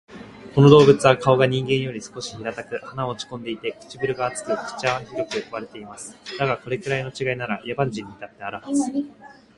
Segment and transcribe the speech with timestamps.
[0.55, 6.17] この動物は顔が人間より少し平たく、鼻は落ち込んでいて、唇が厚く、口は広く割れています。
[6.39, 8.91] だが、これくらいの違いなら、野蛮人にだってあるはず